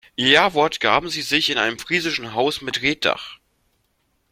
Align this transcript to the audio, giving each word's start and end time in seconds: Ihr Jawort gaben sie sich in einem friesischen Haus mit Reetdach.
Ihr 0.15 0.29
Jawort 0.29 0.79
gaben 0.79 1.09
sie 1.11 1.21
sich 1.21 1.51
in 1.51 1.59
einem 1.59 1.77
friesischen 1.77 2.33
Haus 2.33 2.61
mit 2.63 2.81
Reetdach. 2.81 3.37